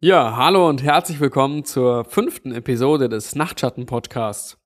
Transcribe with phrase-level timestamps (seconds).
[0.00, 4.56] Ja, hallo und herzlich willkommen zur fünften Episode des Nachtschatten-Podcasts.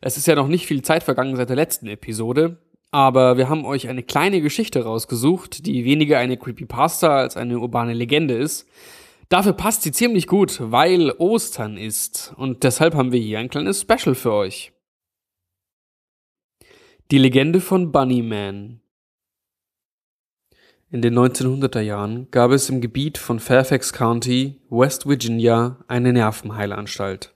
[0.00, 2.56] Es ist ja noch nicht viel Zeit vergangen seit der letzten Episode,
[2.90, 7.92] aber wir haben euch eine kleine Geschichte rausgesucht, die weniger eine Creepypasta als eine urbane
[7.92, 8.66] Legende ist.
[9.28, 13.82] Dafür passt sie ziemlich gut, weil Ostern ist und deshalb haben wir hier ein kleines
[13.82, 14.72] Special für euch.
[17.10, 18.81] Die Legende von Bunnyman
[20.92, 27.34] in den 1900er Jahren gab es im Gebiet von Fairfax County, West Virginia, eine Nervenheilanstalt.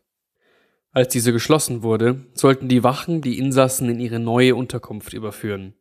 [0.92, 5.72] Als diese geschlossen wurde, sollten die Wachen die Insassen in ihre neue Unterkunft überführen.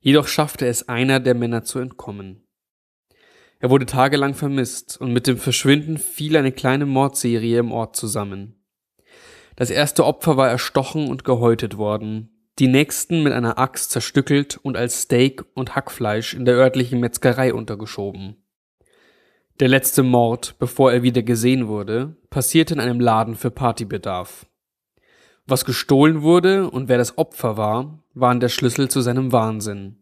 [0.00, 2.42] Jedoch schaffte es einer der Männer zu entkommen.
[3.60, 8.56] Er wurde tagelang vermisst und mit dem Verschwinden fiel eine kleine Mordserie im Ort zusammen.
[9.54, 14.76] Das erste Opfer war erstochen und gehäutet worden, die nächsten mit einer Axt zerstückelt und
[14.76, 18.36] als Steak und Hackfleisch in der örtlichen Metzgerei untergeschoben.
[19.60, 24.46] Der letzte Mord, bevor er wieder gesehen wurde, passierte in einem Laden für Partybedarf.
[25.46, 29.96] Was gestohlen wurde und wer das Opfer war, waren der Schlüssel zu seinem Wahnsinn.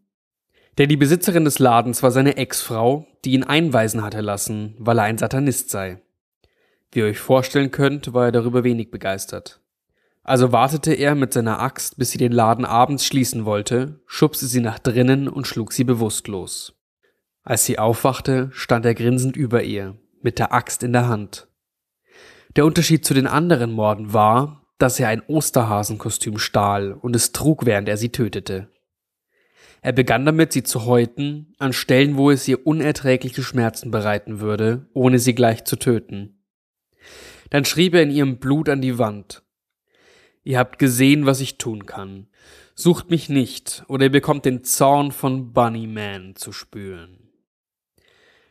[0.78, 5.05] Denn die Besitzerin des Ladens war seine Ex-Frau, die ihn einweisen hatte lassen, weil er
[5.05, 6.00] ein Satanist sei.
[6.91, 9.61] Wie ihr euch vorstellen könnt, war er darüber wenig begeistert.
[10.29, 14.61] Also wartete er mit seiner Axt, bis sie den Laden abends schließen wollte, schubste sie
[14.61, 16.79] nach drinnen und schlug sie bewusstlos.
[17.45, 21.49] Als sie aufwachte, stand er grinsend über ihr, mit der Axt in der Hand.
[22.56, 27.65] Der Unterschied zu den anderen Morden war, dass er ein Osterhasenkostüm stahl und es trug,
[27.65, 28.69] während er sie tötete.
[29.81, 34.91] Er begann damit, sie zu häuten, an Stellen, wo es ihr unerträgliche Schmerzen bereiten würde,
[34.93, 36.45] ohne sie gleich zu töten.
[37.49, 39.43] Dann schrieb er in ihrem Blut an die Wand,
[40.48, 42.26] Ihr habt gesehen, was ich tun kann.
[42.75, 47.28] Sucht mich nicht, oder ihr bekommt den Zorn von Bunnyman zu spüren.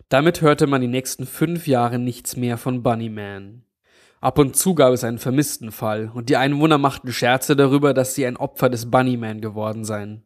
[0.08, 3.64] Damit hörte man die nächsten fünf Jahre nichts mehr von Bunnyman.
[4.22, 8.14] Ab und zu gab es einen vermissten Fall, und die Einwohner machten Scherze darüber, dass
[8.14, 10.22] sie ein Opfer des Bunnyman geworden seien.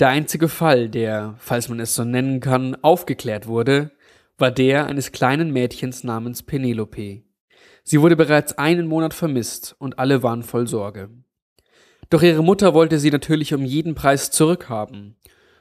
[0.00, 3.92] Der einzige Fall, der, falls man es so nennen kann, aufgeklärt wurde,
[4.36, 7.22] war der eines kleinen Mädchens namens Penelope.
[7.84, 11.10] Sie wurde bereits einen Monat vermisst und alle waren voll Sorge.
[12.10, 15.16] Doch ihre Mutter wollte sie natürlich um jeden Preis zurückhaben.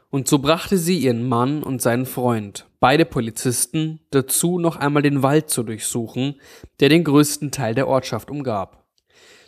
[0.09, 5.21] Und so brachte sie ihren Mann und seinen Freund, beide Polizisten, dazu, noch einmal den
[5.21, 6.41] Wald zu durchsuchen,
[6.79, 8.79] der den größten Teil der Ortschaft umgab.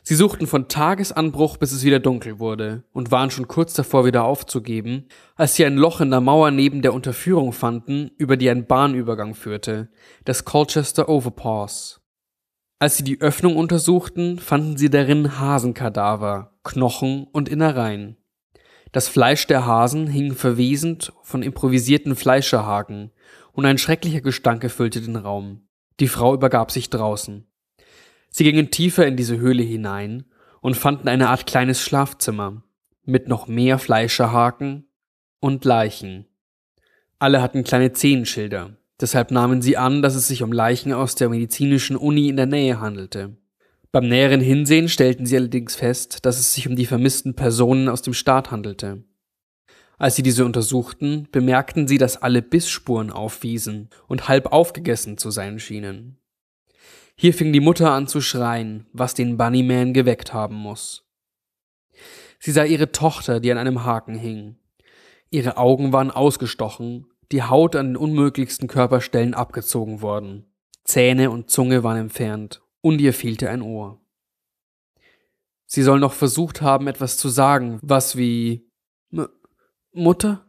[0.03, 4.23] Sie suchten von Tagesanbruch, bis es wieder dunkel wurde, und waren schon kurz davor wieder
[4.23, 8.65] aufzugeben, als sie ein Loch in der Mauer neben der Unterführung fanden, über die ein
[8.65, 9.89] Bahnübergang führte,
[10.25, 12.00] das Colchester Overpass.
[12.81, 18.17] Als sie die Öffnung untersuchten, fanden sie darin Hasenkadaver, Knochen und Innereien.
[18.91, 23.11] Das Fleisch der Hasen hing verwesend von improvisierten Fleischerhaken,
[23.51, 25.67] und ein schrecklicher Gestank erfüllte den Raum.
[25.99, 27.45] Die Frau übergab sich draußen.
[28.31, 30.25] Sie gingen tiefer in diese Höhle hinein
[30.59, 32.63] und fanden eine Art kleines Schlafzimmer
[33.03, 34.87] mit noch mehr Fleischerhaken
[35.39, 36.25] und Leichen.
[37.19, 41.27] Alle hatten kleine Zehenschilder, Deshalb nahmen sie an, dass es sich um Leichen aus der
[41.29, 43.35] medizinischen Uni in der Nähe handelte.
[43.91, 48.03] Beim näheren Hinsehen stellten sie allerdings fest, dass es sich um die vermissten Personen aus
[48.03, 49.03] dem Staat handelte.
[49.97, 55.59] Als sie diese untersuchten, bemerkten sie, dass alle Bissspuren aufwiesen und halb aufgegessen zu sein
[55.59, 56.17] schienen.
[57.15, 61.07] Hier fing die Mutter an zu schreien, was den Bunnyman geweckt haben muss.
[62.39, 64.57] Sie sah ihre Tochter, die an einem Haken hing.
[65.31, 70.45] Ihre Augen waren ausgestochen die Haut an den unmöglichsten Körperstellen abgezogen worden.
[70.83, 74.01] Zähne und Zunge waren entfernt, und ihr fehlte ein Ohr.
[75.65, 78.69] Sie soll noch versucht haben, etwas zu sagen, was wie
[79.11, 79.29] M
[79.93, 80.45] Mutter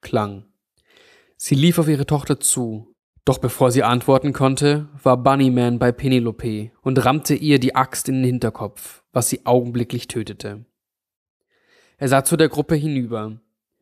[0.00, 0.46] klang.
[1.36, 2.94] Sie lief auf ihre Tochter zu,
[3.24, 8.16] doch bevor sie antworten konnte, war Bunnyman bei Penelope und rammte ihr die Axt in
[8.16, 10.64] den Hinterkopf, was sie augenblicklich tötete.
[11.98, 13.40] Er sah zu der Gruppe hinüber.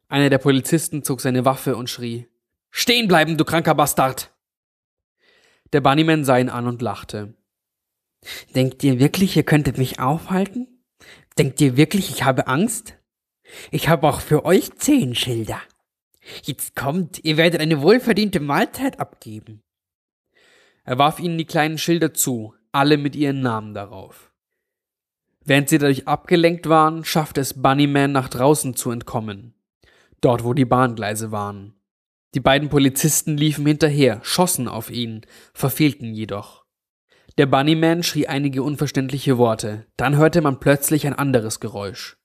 [0.09, 2.27] Einer der Polizisten zog seine Waffe und schrie
[2.77, 4.35] Stehen bleiben, du kranker Bastard!
[5.73, 7.35] Der Bunnyman sah ihn an und lachte.
[8.57, 10.85] Denkt ihr wirklich, ihr könntet mich aufhalten?
[11.39, 12.99] Denkt ihr wirklich, ich habe Angst?
[13.71, 15.61] Ich habe auch für euch zehn Schilder.
[16.43, 19.63] Jetzt kommt, ihr werdet eine wohlverdiente Mahlzeit abgeben.
[20.83, 24.33] Er warf ihnen die kleinen Schilder zu, alle mit ihren Namen darauf.
[25.45, 29.55] Während sie dadurch abgelenkt waren, schaffte es Bunnyman nach draußen zu entkommen,
[30.21, 31.75] dort wo die Bahngleise waren.
[32.35, 35.23] Die beiden Polizisten liefen hinterher, schossen auf ihn,
[35.53, 36.65] verfehlten jedoch.
[37.39, 42.17] Der Bunnyman schrie einige unverständliche Worte, dann hörte man plötzlich ein anderes Geräusch.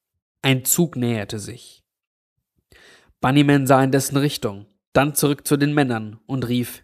[0.41, 1.83] Ein Zug näherte sich.
[3.21, 6.83] Bunnyman sah in dessen Richtung, dann zurück zu den Männern und rief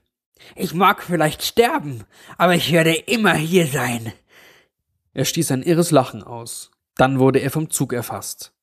[0.56, 2.04] Ich mag vielleicht sterben,
[2.38, 4.13] aber ich werde immer hier sein.
[5.13, 6.72] Er stieß ein irres Lachen aus.
[6.95, 8.55] Dann wurde er vom Zug erfasst.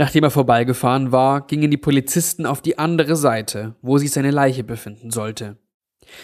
[0.00, 4.64] Nachdem er vorbeigefahren war, gingen die Polizisten auf die andere Seite, wo sich seine Leiche
[4.64, 5.58] befinden sollte.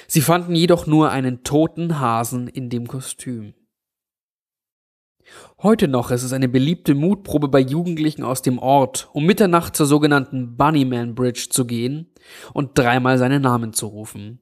[0.08, 3.52] Sie fanden jedoch nur einen toten Hasen in dem Kostüm.
[5.60, 9.84] Heute noch ist es eine beliebte Mutprobe bei Jugendlichen aus dem Ort, um Mitternacht zur
[9.84, 12.10] sogenannten Bunnyman Bridge zu gehen
[12.54, 14.40] und dreimal seinen Namen zu rufen.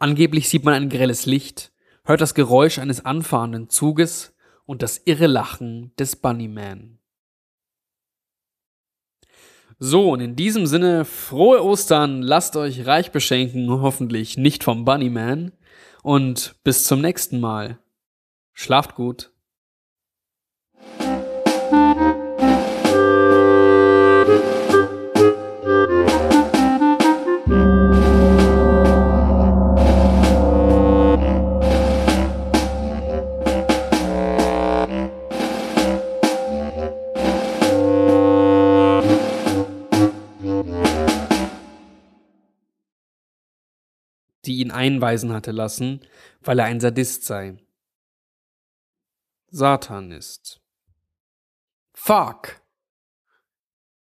[0.00, 1.70] Angeblich sieht man ein grelles Licht,
[2.04, 4.34] hört das Geräusch eines anfahrenden Zuges
[4.64, 6.98] und das irre Lachen des Bunnyman.
[9.78, 15.52] So, und in diesem Sinne, frohe Ostern, lasst euch reich beschenken, hoffentlich nicht vom Bunnyman,
[16.02, 17.78] und bis zum nächsten Mal.
[18.54, 19.32] Schlaft gut.
[44.46, 46.00] Die ihn einweisen hatte lassen,
[46.40, 47.56] weil er ein Sadist sei.
[49.48, 50.60] Satan ist.
[51.92, 52.60] Fuck!